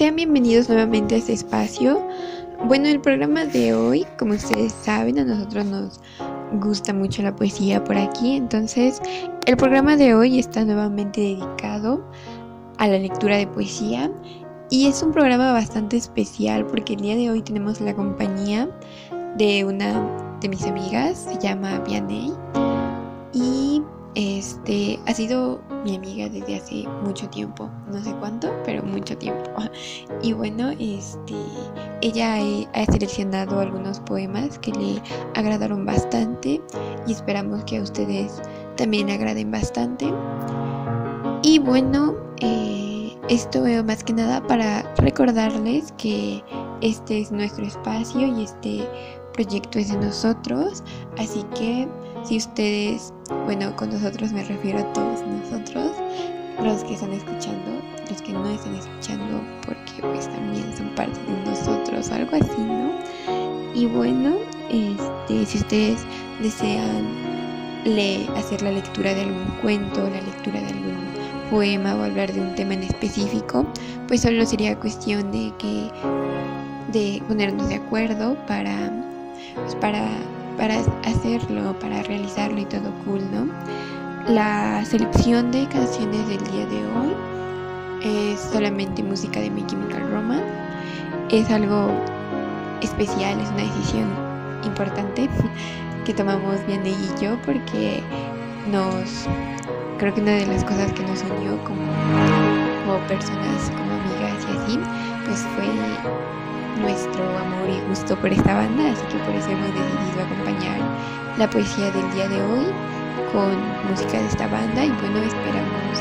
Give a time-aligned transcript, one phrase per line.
[0.00, 2.02] Sean bienvenidos nuevamente a este espacio.
[2.64, 6.00] Bueno, el programa de hoy, como ustedes saben, a nosotros nos
[6.52, 8.98] gusta mucho la poesía por aquí, entonces
[9.44, 12.02] el programa de hoy está nuevamente dedicado
[12.78, 14.10] a la lectura de poesía.
[14.70, 18.70] Y es un programa bastante especial porque el día de hoy tenemos la compañía
[19.36, 20.02] de una
[20.40, 22.32] de mis amigas, se llama Vianey
[23.34, 23.69] y
[24.14, 29.50] este ha sido mi amiga desde hace mucho tiempo, no sé cuánto, pero mucho tiempo.
[30.22, 31.34] Y bueno, este
[32.02, 32.36] ella
[32.74, 35.00] ha seleccionado algunos poemas que le
[35.34, 36.60] agradaron bastante
[37.06, 38.42] y esperamos que a ustedes
[38.76, 40.12] también le agraden bastante.
[41.42, 46.42] Y bueno, eh, esto veo más que nada para recordarles que
[46.82, 48.88] este es nuestro espacio y este
[49.32, 50.82] proyecto es de nosotros,
[51.16, 51.88] así que
[52.24, 53.12] si ustedes,
[53.44, 55.92] bueno, con nosotros me refiero a todos nosotros,
[56.62, 61.50] los que están escuchando, los que no están escuchando, porque pues también son parte de
[61.50, 62.90] nosotros, algo así, ¿no?
[63.74, 64.36] Y bueno,
[64.68, 66.04] este, si ustedes
[66.42, 67.30] desean
[68.36, 70.98] hacer la lectura de algún cuento, la lectura de algún
[71.50, 73.64] poema o hablar de un tema en específico,
[74.06, 75.90] pues solo sería cuestión de que
[76.92, 78.92] de ponernos de acuerdo para
[79.54, 80.06] pues para
[80.60, 83.48] para hacerlo, para realizarlo y todo cool, ¿no?
[84.30, 87.14] La selección de canciones del día de hoy
[88.02, 90.44] es solamente música de My Chemical Romance.
[91.30, 91.90] Es algo
[92.82, 94.06] especial, es una decisión
[94.62, 95.30] importante
[96.04, 98.02] que tomamos bien de y yo porque
[98.70, 99.26] nos
[99.96, 101.86] creo que una de las cosas que nos unió como,
[102.84, 104.80] como personas, como amigas y así,
[105.24, 105.64] pues fue
[106.80, 110.80] nuestro amor y gusto por esta banda, así que por eso hemos decidido acompañar
[111.38, 112.66] la poesía del día de hoy
[113.32, 113.56] con
[113.88, 116.00] música de esta banda y bueno, esperamos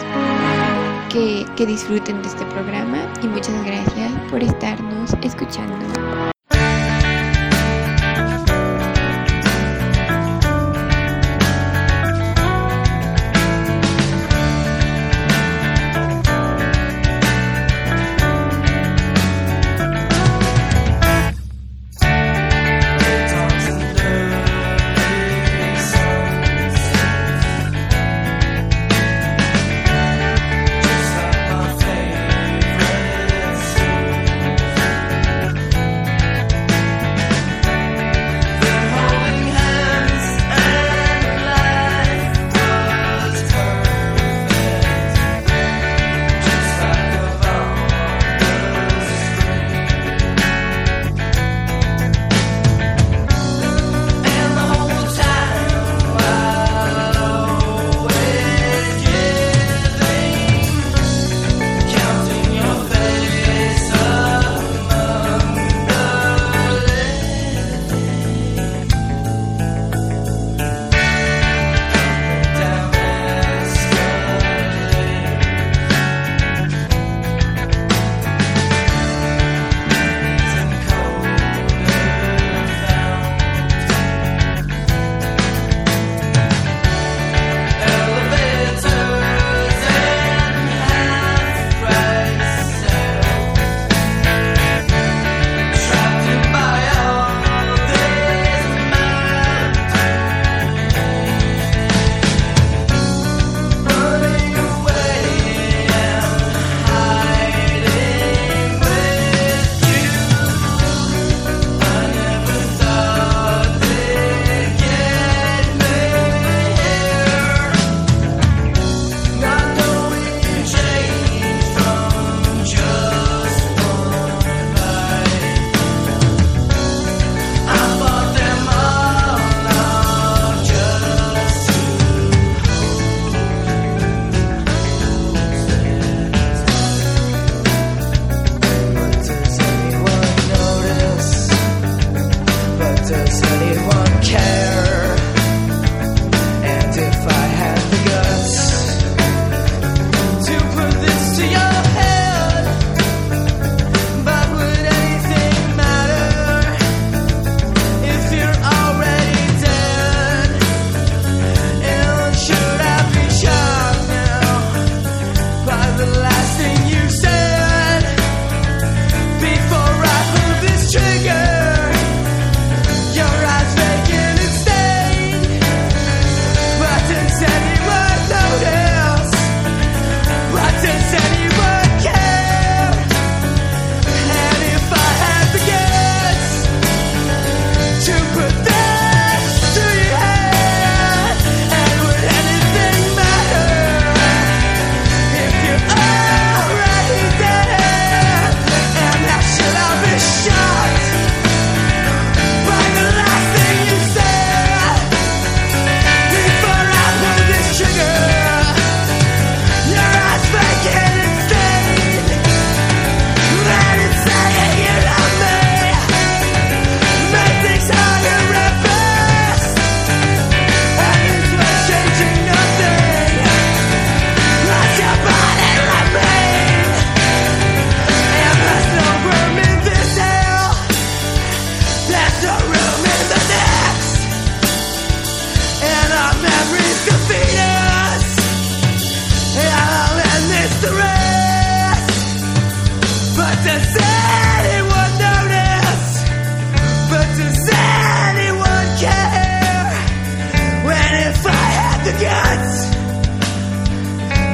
[1.09, 6.28] que, que disfruten de este programa y muchas gracias por estarnos escuchando.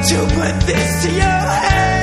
[0.08, 0.42] Vamos
[1.20, 1.95] a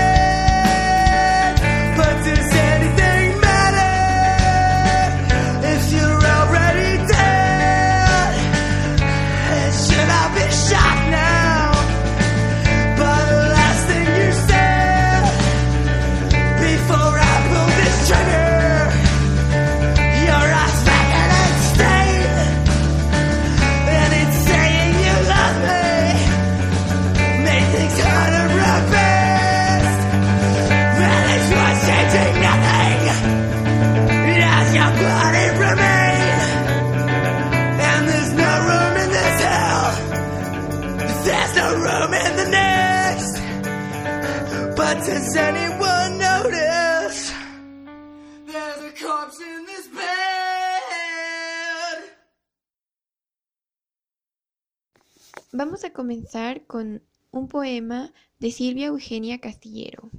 [56.24, 60.10] comenzar con un poema de Silvia Eugenia Castillero.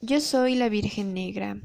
[0.00, 1.60] Yo soy la Virgen Negra.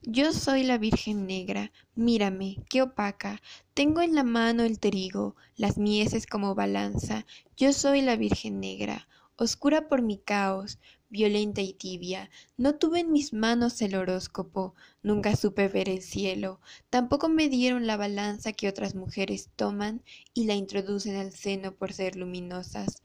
[0.00, 1.70] Yo soy la Virgen Negra.
[1.94, 3.42] Mírame, qué opaca.
[3.74, 7.26] Tengo en la mano el trigo, las mieses como balanza.
[7.58, 9.06] Yo soy la Virgen Negra,
[9.36, 10.78] oscura por mi caos,
[11.10, 12.30] violenta y tibia.
[12.56, 16.60] No tuve en mis manos el horóscopo, nunca supe ver el cielo,
[16.90, 20.02] tampoco me dieron la balanza que otras mujeres toman
[20.34, 23.02] y la introducen al seno por ser luminosas.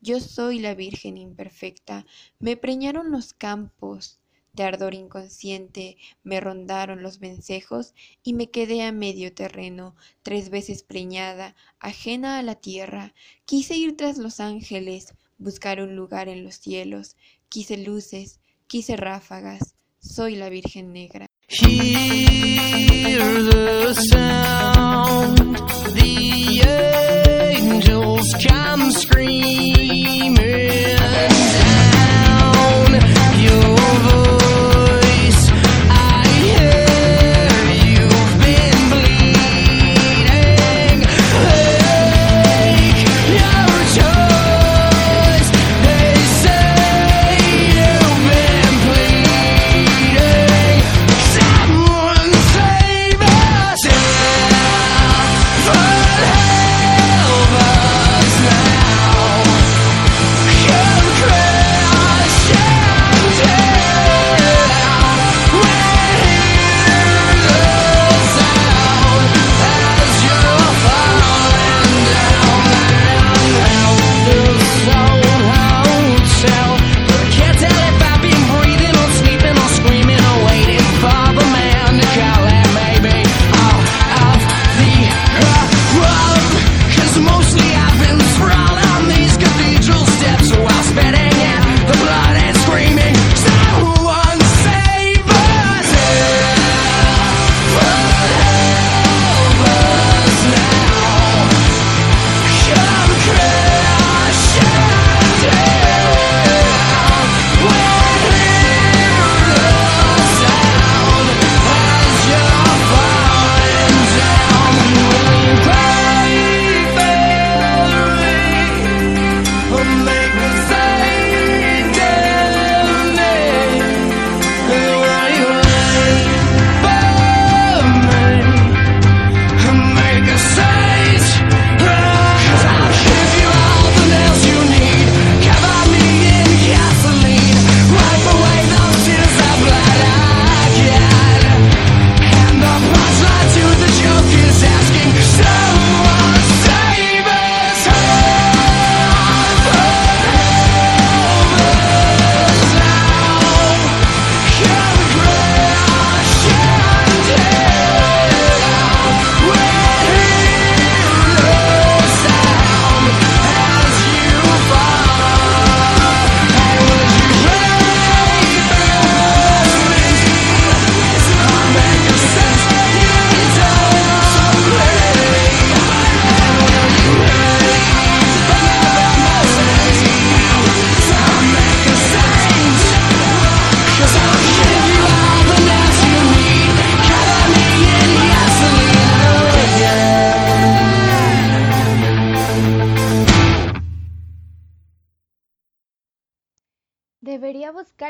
[0.00, 2.06] Yo soy la Virgen imperfecta,
[2.38, 4.20] me preñaron los campos,
[4.56, 10.82] de ardor inconsciente me rondaron los vencejos y me quedé a medio terreno, tres veces
[10.82, 13.12] preñada, ajena a la tierra.
[13.44, 17.16] Quise ir tras los ángeles, buscar un lugar en los cielos,
[17.48, 21.26] quise luces, quise ráfagas, soy la Virgen Negra.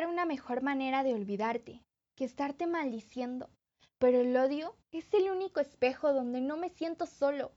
[0.09, 1.83] Una mejor manera de olvidarte
[2.17, 3.51] que estarte maldiciendo,
[3.99, 7.53] pero el odio es el único espejo donde no me siento solo,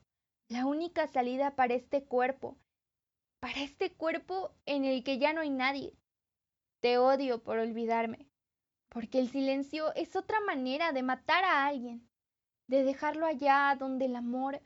[0.48, 2.58] la única salida para este cuerpo
[3.40, 5.94] para este cuerpo en el que ya no hay nadie.
[6.82, 8.28] Te odio por olvidarme,
[8.90, 12.08] porque el silencio es otra manera de matar a alguien,
[12.68, 14.62] de dejarlo allá donde el amor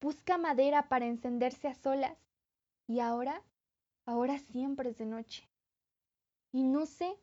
[0.00, 2.18] busca madera para encenderse a solas.
[2.86, 3.42] Y ahora,
[4.06, 5.49] ahora siempre es de noche.
[6.52, 7.18] Y no sé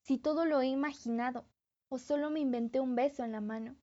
[0.00, 1.44] si todo lo he imaginado
[1.88, 3.76] o solo me inventé un beso en la mano,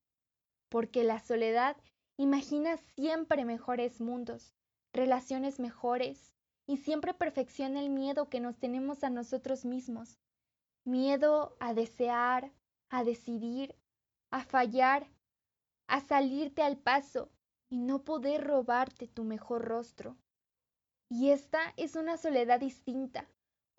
[0.70, 1.78] porque la soledad
[2.18, 4.54] imagina siempre mejores mundos,
[4.94, 6.32] relaciones mejores,
[6.68, 10.20] y siempre perfecciona el miedo que nos tenemos a nosotros mismos.
[10.86, 12.52] Miedo a desear,
[12.90, 13.76] a decidir,
[14.30, 15.08] a fallar,
[15.88, 17.30] a salirte al paso
[17.70, 20.18] y no poder robarte tu mejor rostro.
[21.10, 23.28] Y esta es una soledad distinta,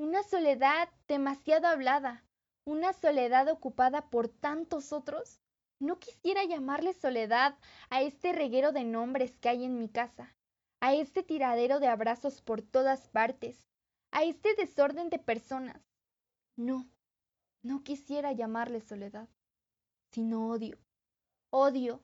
[0.02, 2.25] una soledad demasiado hablada,
[2.66, 5.40] una soledad ocupada por tantos otros.
[5.78, 7.56] No quisiera llamarle soledad
[7.88, 10.35] a este reguero de nombres que hay en mi casa
[10.80, 13.68] a este tiradero de abrazos por todas partes,
[14.11, 15.80] a este desorden de personas.
[16.56, 16.88] No,
[17.62, 19.28] no quisiera llamarle soledad,
[20.11, 20.76] sino odio.
[21.52, 22.02] Odio,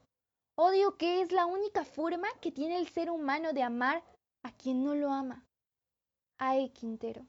[0.55, 4.01] odio que es la única forma que tiene el ser humano de amar
[4.43, 5.45] a quien no lo ama.
[6.37, 7.27] Ay, Quintero.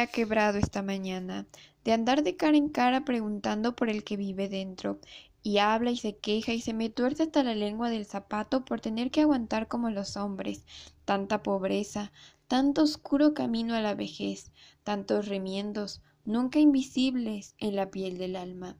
[0.00, 1.46] Ha quebrado esta mañana,
[1.84, 5.00] de andar de cara en cara preguntando por el que vive dentro,
[5.42, 8.80] y habla y se queja y se me tuerce hasta la lengua del zapato por
[8.80, 10.64] tener que aguantar como los hombres,
[11.04, 12.12] tanta pobreza,
[12.48, 18.76] tanto oscuro camino a la vejez, tantos remiendos, nunca invisibles en la piel del alma.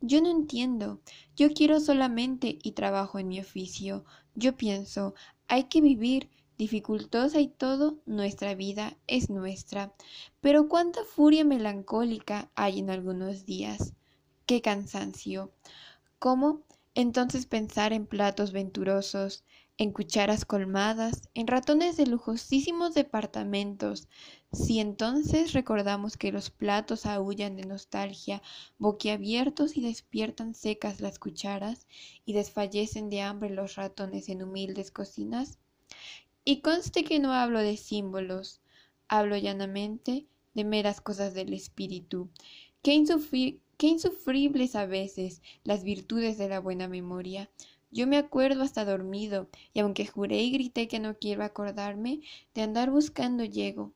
[0.00, 1.00] Yo no entiendo,
[1.36, 4.04] yo quiero solamente y trabajo en mi oficio.
[4.34, 5.14] Yo pienso,
[5.46, 6.28] hay que vivir,
[6.62, 9.92] dificultosa y todo, nuestra vida es nuestra.
[10.40, 13.94] Pero cuánta furia melancólica hay en algunos días.
[14.46, 15.50] Qué cansancio.
[16.20, 16.62] ¿Cómo?
[16.94, 19.42] Entonces pensar en platos venturosos,
[19.76, 24.06] en cucharas colmadas, en ratones de lujosísimos departamentos.
[24.52, 28.40] Si entonces recordamos que los platos aullan de nostalgia,
[28.78, 31.88] boquiabiertos y despiertan secas las cucharas,
[32.24, 35.58] y desfallecen de hambre los ratones en humildes cocinas.
[36.44, 38.60] Y conste que no hablo de símbolos,
[39.06, 42.30] hablo llanamente de meras cosas del espíritu.
[42.82, 43.04] Qué,
[43.76, 47.48] qué insufribles a veces las virtudes de la buena memoria.
[47.92, 52.22] Yo me acuerdo hasta dormido, y aunque juré y grité que no quiero acordarme,
[52.54, 53.92] de andar buscando llego.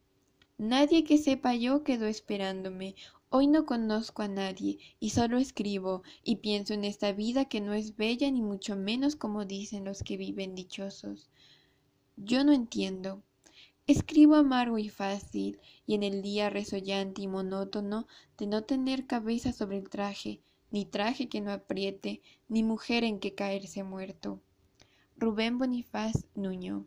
[0.57, 2.95] Nadie que sepa yo quedó esperándome.
[3.29, 7.75] Hoy no conozco a nadie, y solo escribo, y pienso en esta vida que no
[7.75, 11.29] es bella ni mucho menos como dicen los que viven dichosos.
[12.17, 13.23] Yo no entiendo.
[13.87, 18.07] Escribo amargo y fácil, y en el día resollante y monótono
[18.39, 23.21] de no tener cabeza sobre el traje, ni traje que no apriete, ni mujer en
[23.21, 24.41] que caerse muerto.
[25.19, 26.87] Rubén Bonifaz Nuño.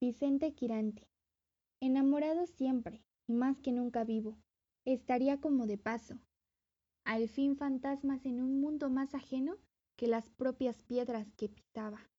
[0.00, 1.08] Vicente Quirante.
[1.80, 4.38] Enamorado siempre, y más que nunca vivo.
[4.84, 6.20] Estaría como de paso.
[7.04, 9.56] al fin fantasmas en un mundo más ajeno
[9.96, 12.10] que las propias piedras que pisaba.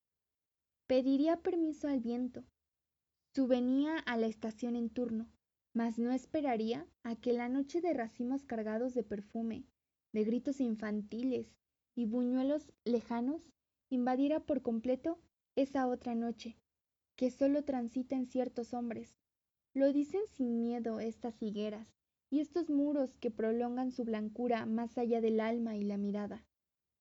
[0.87, 2.43] Pediría permiso al viento,
[3.33, 5.27] subvenía a la estación en turno,
[5.73, 9.65] mas no esperaría a que la noche de racimos cargados de perfume,
[10.13, 11.47] de gritos infantiles
[11.95, 13.41] y buñuelos lejanos
[13.89, 15.19] invadiera por completo
[15.55, 16.57] esa otra noche,
[17.15, 19.15] que solo transita en ciertos hombres.
[19.73, 21.95] Lo dicen sin miedo estas higueras
[22.29, 26.45] y estos muros que prolongan su blancura más allá del alma y la mirada.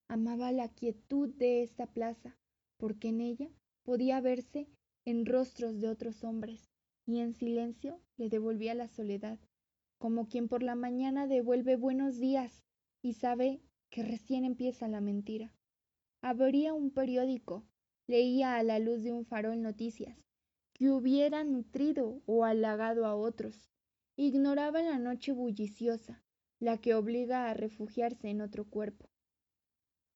[0.08, 2.36] Amaba la quietud de esta plaza,
[2.76, 3.48] porque en ella
[3.82, 4.68] podía verse
[5.04, 6.70] en rostros de otros hombres,
[7.06, 9.38] y en silencio le devolvía la soledad,
[9.98, 12.62] como quien por la mañana devuelve buenos días
[13.02, 15.54] y sabe que recién empieza la mentira.
[16.20, 17.64] Abría un periódico,
[18.06, 20.16] leía a la luz de un farol noticias
[20.74, 23.70] que hubiera nutrido o halagado a otros.
[24.16, 26.22] Ignoraba la noche bulliciosa,
[26.60, 29.08] la que obliga a refugiarse en otro cuerpo.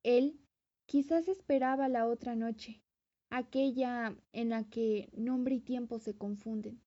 [0.03, 0.41] Él
[0.87, 2.83] quizás esperaba la otra noche,
[3.31, 6.81] aquella en la que nombre y tiempo se confunden.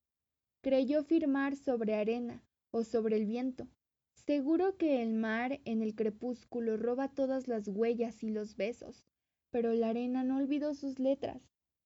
[0.62, 3.68] Creyó firmar sobre arena o sobre el viento.
[4.14, 9.06] Seguro que el mar en el crepúsculo roba todas las huellas y los besos,
[9.52, 11.42] pero la arena no olvidó sus letras,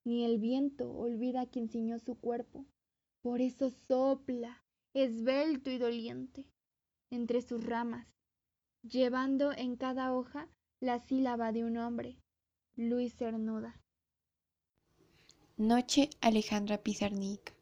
[0.05, 2.65] ni el viento olvida quien ciñó su cuerpo.
[3.21, 6.45] Por eso sopla, esbelto y doliente,
[7.11, 8.07] entre sus ramas,
[8.83, 10.47] llevando en cada hoja
[10.79, 12.17] la sílaba de un hombre,
[12.75, 13.81] Luis Cernuda.
[15.57, 17.55] Noche Alejandra Pizarnik.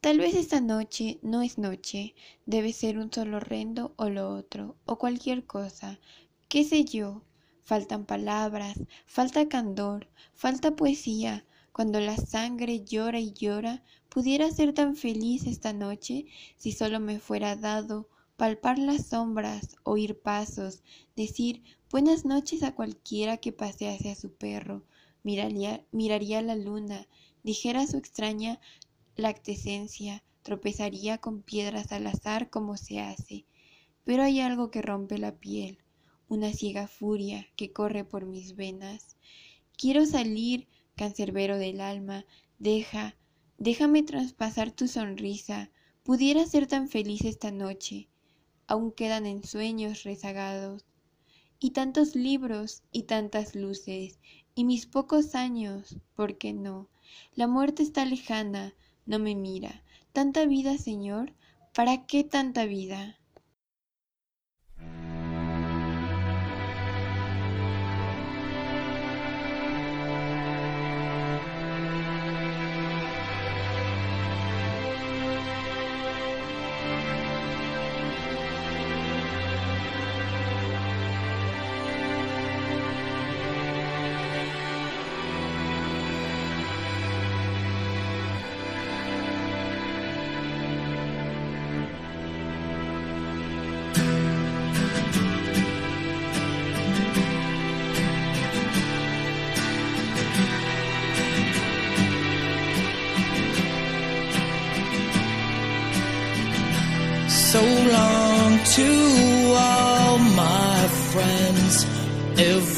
[0.00, 2.14] Tal vez esta noche no es noche,
[2.46, 5.98] debe ser un solo horrendo o lo otro, o cualquier cosa,
[6.48, 7.22] qué sé yo.
[7.62, 11.44] Faltan palabras, falta candor, falta poesía.
[11.72, 17.20] Cuando la sangre llora y llora, pudiera ser tan feliz esta noche si solo me
[17.20, 20.82] fuera dado palpar las sombras, oír pasos,
[21.14, 24.82] decir buenas noches a cualquiera que pasease a su perro,
[25.22, 27.06] miraría, miraría la luna,
[27.42, 28.58] dijera su extraña
[29.14, 33.44] lactescencia, tropezaría con piedras al azar como se hace.
[34.04, 35.78] Pero hay algo que rompe la piel,
[36.30, 39.16] una ciega furia que corre por mis venas.
[39.76, 42.24] Quiero salir, cancerbero del alma,
[42.60, 43.16] deja,
[43.58, 45.70] déjame traspasar tu sonrisa,
[46.04, 48.08] pudiera ser tan feliz esta noche.
[48.68, 50.86] Aún quedan ensueños rezagados.
[51.58, 54.20] Y tantos libros y tantas luces,
[54.54, 56.88] y mis pocos años, ¿por qué no?
[57.34, 58.72] La muerte está lejana,
[59.04, 59.82] no me mira.
[60.12, 61.34] ¿Tanta vida, Señor?
[61.74, 63.19] ¿Para qué tanta vida?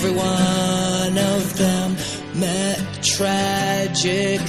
[0.04, 1.94] Every one of them
[2.34, 4.40] met tragic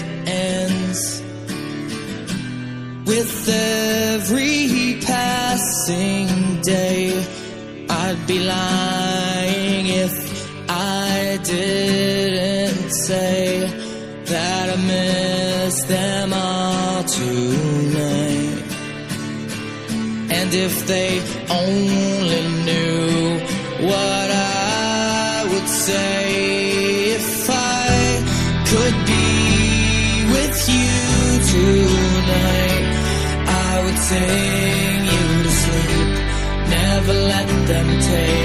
[37.65, 38.42] them take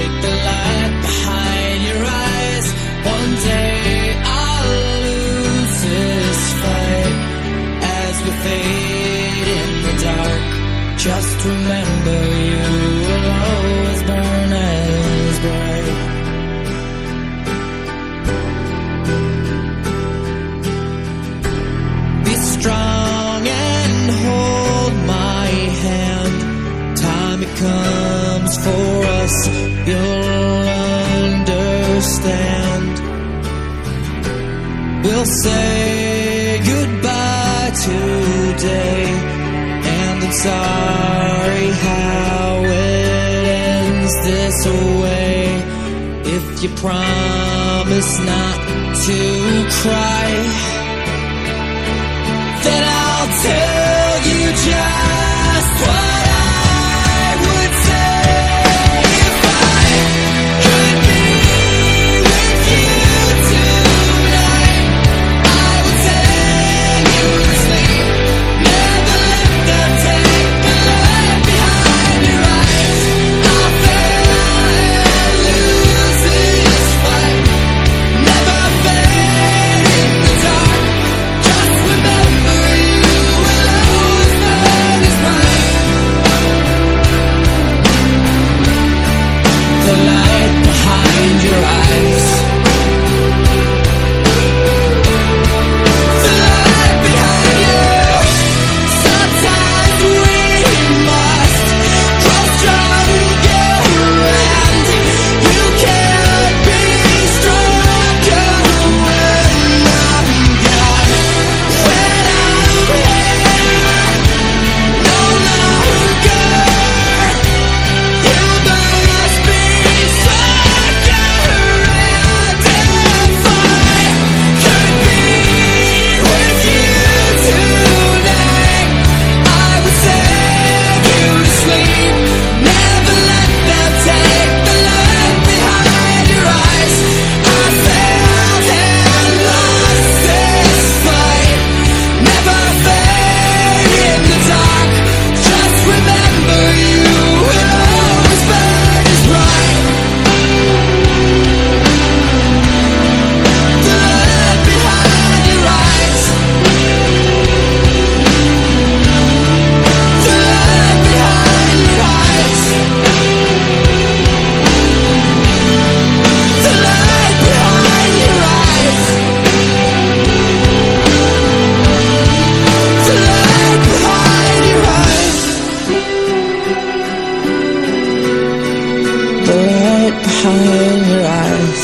[180.39, 181.81] light behind your eyes.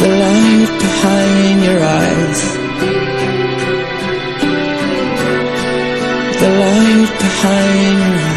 [0.00, 2.40] The light behind your eyes.
[6.40, 8.33] The light behind your eyes.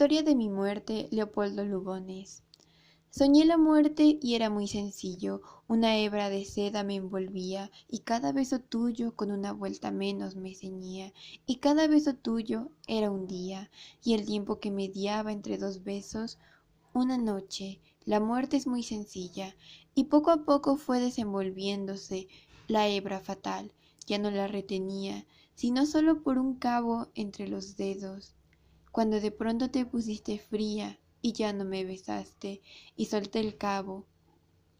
[0.00, 2.42] Historia de mi muerte, Leopoldo Lugones.
[3.10, 5.42] Soñé la muerte y era muy sencillo.
[5.68, 10.54] Una hebra de seda me envolvía y cada beso tuyo con una vuelta menos me
[10.54, 11.12] ceñía.
[11.44, 13.70] Y cada beso tuyo era un día
[14.02, 16.38] y el tiempo que mediaba entre dos besos
[16.94, 17.78] una noche.
[18.06, 19.54] La muerte es muy sencilla
[19.94, 22.26] y poco a poco fue desenvolviéndose
[22.68, 23.70] la hebra fatal.
[24.06, 28.34] Ya no la retenía, sino solo por un cabo entre los dedos
[28.92, 32.62] cuando de pronto te pusiste fría y ya no me besaste
[32.96, 34.06] y solté el cabo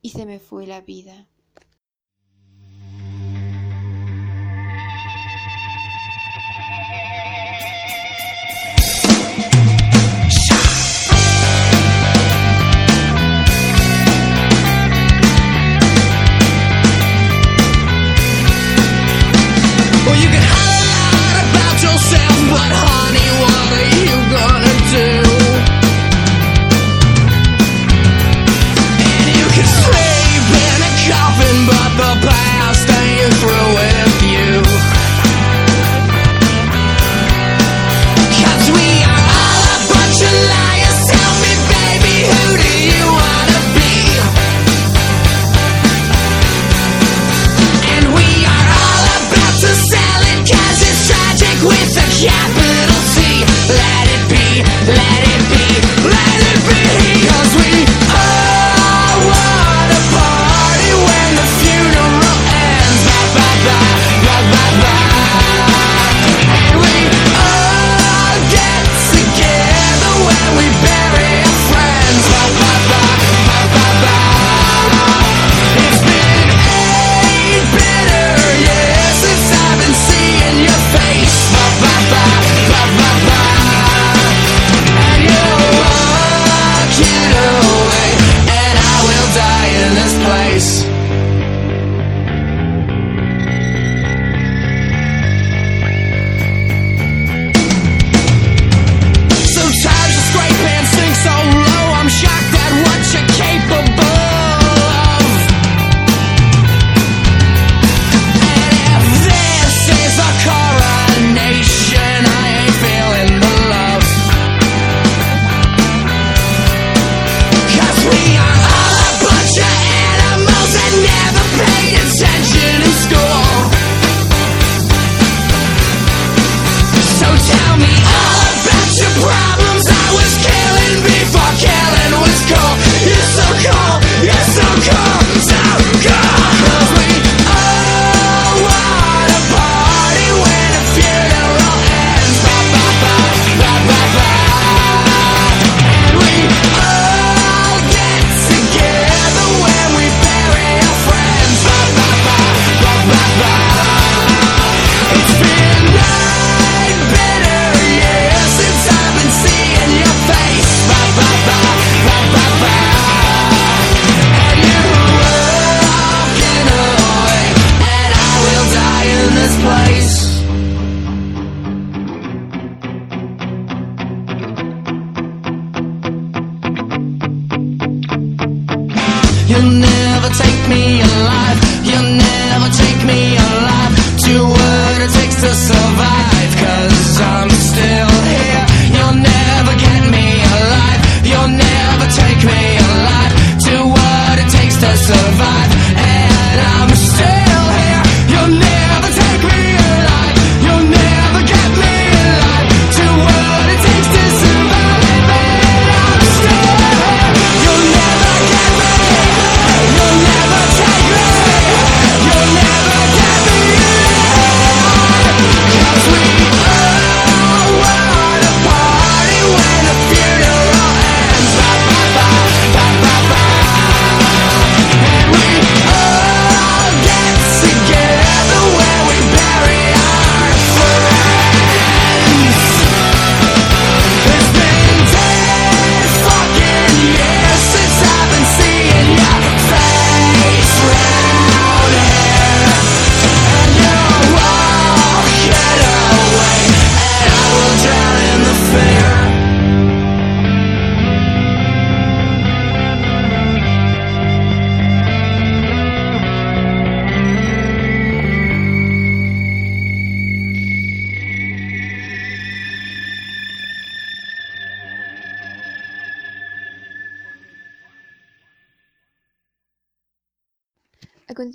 [0.03, 1.30] y se me fue la vida.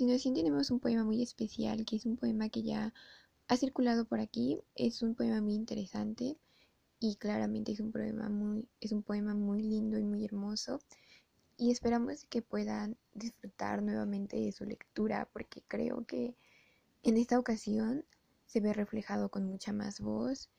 [0.06, 2.94] Continuación tenemos un poema muy especial, que es un poema que ya
[3.48, 4.60] ha circulado por aquí.
[4.76, 6.36] Es un poema muy interesante
[7.00, 10.78] y claramente es un poema muy, es un poema muy lindo y muy hermoso.
[11.56, 16.36] Y esperamos que puedan disfrutar nuevamente de su lectura, porque creo que
[17.02, 18.04] en esta ocasión
[18.44, 20.50] se ve reflejado con mucha más voz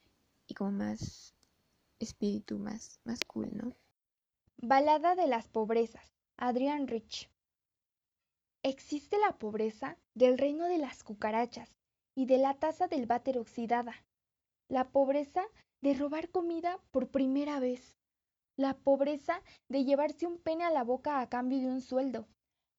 [0.45, 1.35] y como más
[1.99, 3.73] espíritu, más, más cool, ¿no?
[4.57, 6.11] Balada de las pobrezas.
[6.35, 7.29] Adrian Rich.
[8.69, 11.73] Existe la pobreza del reino de las cucarachas
[12.17, 13.93] y de la taza del váter oxidada.
[14.67, 15.41] La pobreza
[15.79, 17.95] de robar comida por primera vez.
[18.57, 22.27] La pobreza de llevarse un pene a la boca a cambio de un sueldo.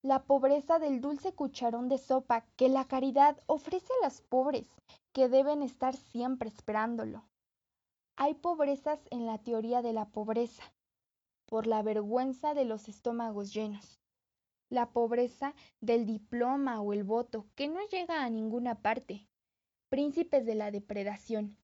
[0.03, 4.69] La pobreza del dulce cucharón de sopa que la caridad ofrece a los pobres,
[5.15, 7.25] que deben estar siempre esperándolo.
[8.15, 10.65] Hay pobrezas en la teoría de la pobreza,
[11.47, 13.99] por la vergüenza de los estómagos llenos.
[14.71, 19.27] La pobreza del diploma o el voto, que no llega a ninguna parte.
[19.89, 21.57] Príncipes de la depredación.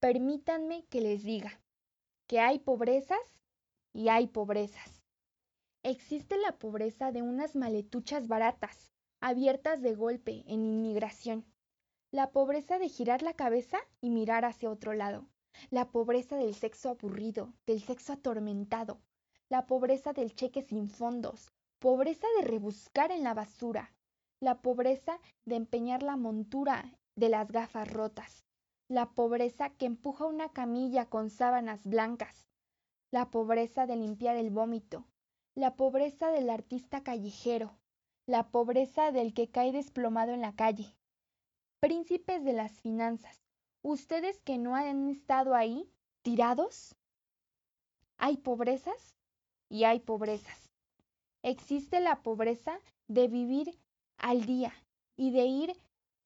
[0.00, 1.60] Permítanme que les diga
[2.26, 3.20] que hay pobrezas
[3.92, 5.04] y hay pobrezas.
[5.84, 11.44] Existe la pobreza de unas maletuchas baratas, abiertas de golpe en inmigración.
[12.10, 15.28] La pobreza de girar la cabeza y mirar hacia otro lado.
[15.70, 19.00] La pobreza del sexo aburrido, del sexo atormentado.
[19.48, 21.53] La pobreza del cheque sin fondos.
[21.84, 23.92] Pobreza de rebuscar en la basura.
[24.40, 28.46] La pobreza de empeñar la montura de las gafas rotas.
[28.88, 32.48] La pobreza que empuja una camilla con sábanas blancas.
[33.10, 35.04] La pobreza de limpiar el vómito.
[35.54, 37.76] La pobreza del artista callejero.
[38.24, 40.96] La pobreza del que cae desplomado en la calle.
[41.80, 43.44] Príncipes de las finanzas.
[43.82, 46.96] Ustedes que no han estado ahí, tirados.
[48.16, 49.18] ¿Hay pobrezas
[49.68, 50.63] y hay pobrezas.
[51.44, 53.78] Existe la pobreza de vivir
[54.16, 54.72] al día
[55.14, 55.76] y de ir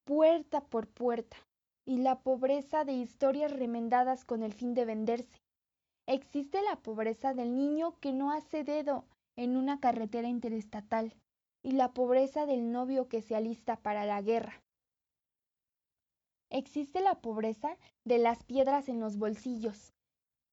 [0.04, 1.36] puerta por puerta,
[1.84, 5.42] y la pobreza de historias remendadas con el fin de venderse.
[6.06, 9.06] Existe la pobreza del niño que no hace dedo
[9.36, 11.12] en una carretera interestatal,
[11.64, 14.62] y la pobreza del novio que se alista para la guerra.
[16.48, 19.92] Existe la pobreza de las piedras en los bolsillos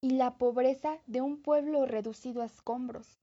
[0.02, 3.20] y la pobreza de un pueblo reducido a escombros.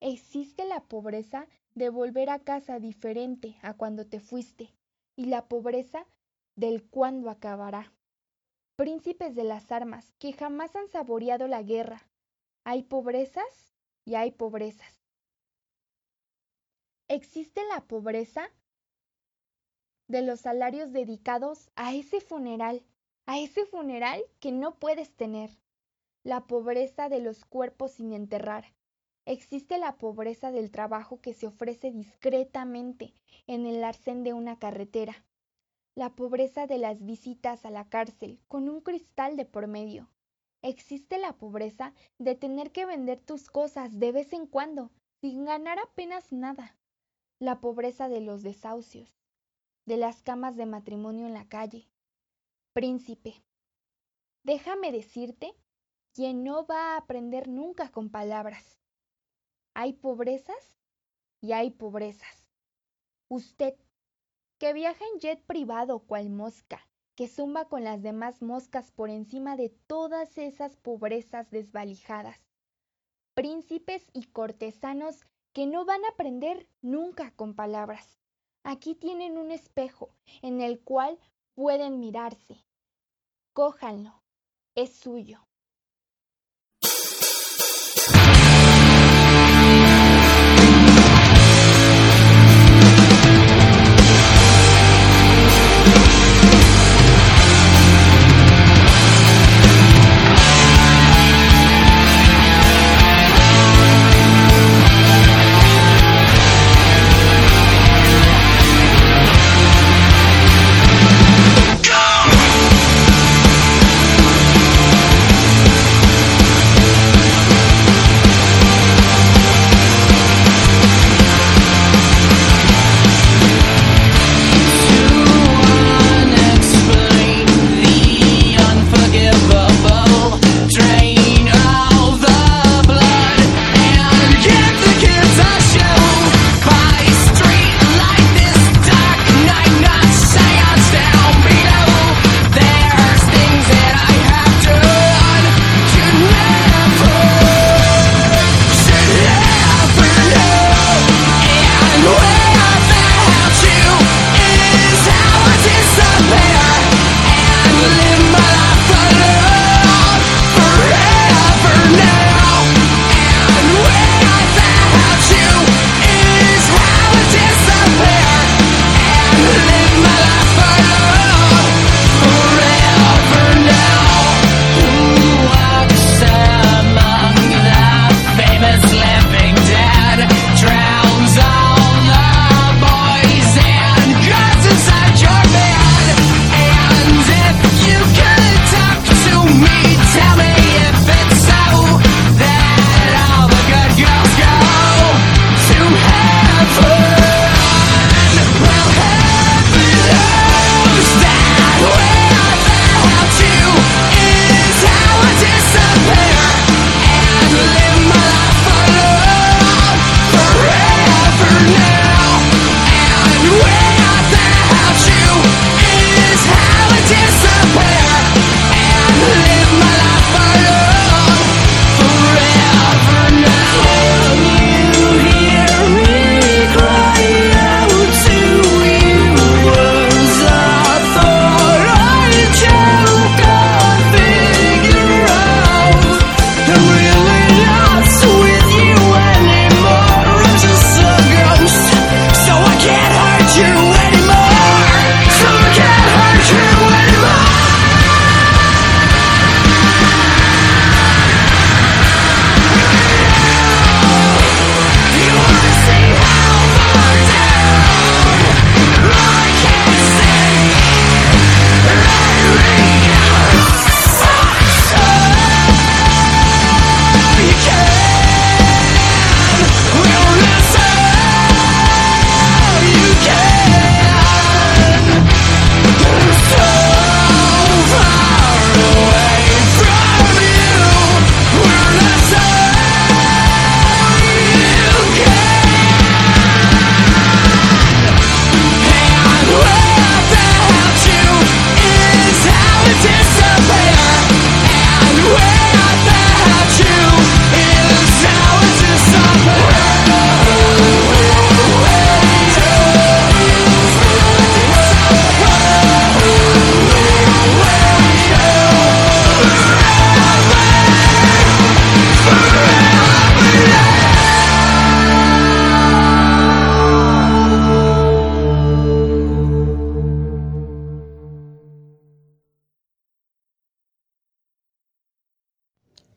[0.00, 4.74] Existe la pobreza de volver a casa diferente a cuando te fuiste
[5.16, 6.06] y la pobreza
[6.54, 7.92] del cuándo acabará.
[8.76, 12.08] Príncipes de las armas que jamás han saboreado la guerra.
[12.64, 13.74] Hay pobrezas
[14.04, 15.02] y hay pobrezas.
[17.08, 18.50] Existe la pobreza
[20.08, 22.84] de los salarios dedicados a ese funeral,
[23.24, 25.50] a ese funeral que no puedes tener.
[26.22, 28.75] La pobreza de los cuerpos sin enterrar.
[29.26, 33.12] Existe la pobreza del trabajo que se ofrece discretamente
[33.48, 35.24] en el arcén de una carretera.
[35.96, 40.08] La pobreza de las visitas a la cárcel con un cristal de por medio.
[40.62, 45.80] Existe la pobreza de tener que vender tus cosas de vez en cuando, sin ganar
[45.80, 46.76] apenas nada.
[47.40, 49.18] La pobreza de los desahucios,
[49.86, 51.88] de las camas de matrimonio en la calle.
[52.74, 53.42] Príncipe,
[54.44, 55.52] déjame decirte
[56.12, 58.78] quien no va a aprender nunca con palabras.
[59.78, 60.78] Hay pobrezas
[61.42, 62.48] y hay pobrezas.
[63.28, 63.74] Usted,
[64.58, 69.54] que viaja en jet privado cual mosca, que zumba con las demás moscas por encima
[69.54, 72.40] de todas esas pobrezas desvalijadas.
[73.34, 78.18] Príncipes y cortesanos que no van a aprender nunca con palabras.
[78.64, 80.08] Aquí tienen un espejo
[80.40, 81.18] en el cual
[81.54, 82.64] pueden mirarse.
[83.52, 84.22] Cójanlo,
[84.74, 85.46] es suyo.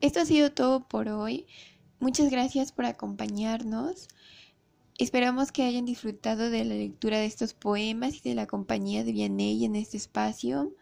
[0.09, 1.45] Esto ha sido todo por hoy.
[1.99, 4.07] Muchas gracias por acompañarnos.
[4.97, 9.11] Esperamos que hayan disfrutado de la lectura de estos poemas y de la compañía de
[9.11, 10.73] Vianney en este espacio.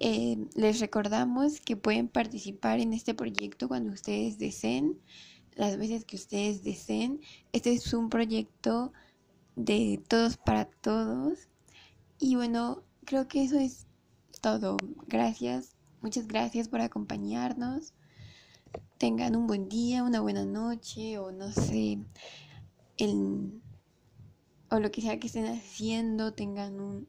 [0.00, 4.98] Eh, les recordamos que pueden participar en este proyecto cuando ustedes deseen,
[5.54, 7.20] las veces que ustedes deseen.
[7.52, 8.90] Este es un proyecto
[9.54, 11.50] de todos para todos.
[12.18, 13.86] Y bueno, creo que eso es
[14.40, 14.78] todo.
[15.08, 17.92] Gracias, muchas gracias por acompañarnos.
[18.98, 21.98] Tengan un buen día, una buena noche o no sé,
[22.96, 23.62] el,
[24.70, 27.08] o lo que sea que estén haciendo, tengan un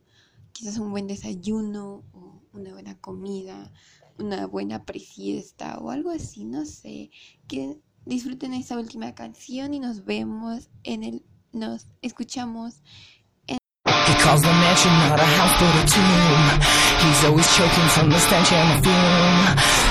[0.52, 3.72] quizás un buen desayuno o una buena comida,
[4.18, 7.12] una buena presiesta o algo así, no sé.
[7.48, 12.84] Que disfruten esta última canción y nos vemos en el nos escuchamos
[14.30, 16.46] Calls the mansion not a house but a tomb.
[17.02, 19.42] He's always choking from the stench and the fume.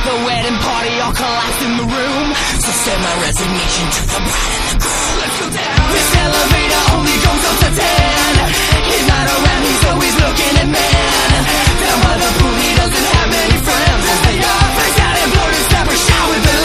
[0.07, 2.27] The wedding party all collapsed in the room.
[2.63, 5.11] So send my resignation to the bride and the groom.
[5.19, 5.91] Let's go down.
[5.91, 8.35] This elevator only goes up to ten.
[8.87, 11.31] He's not around, he's always looking at men.
[11.83, 14.03] Down by the pool, he doesn't have many friends.
[14.07, 16.58] As they are, face out and blown and stab showered.